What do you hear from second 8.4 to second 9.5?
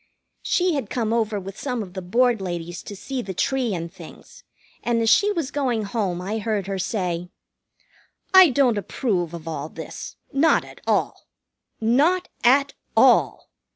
don't approve of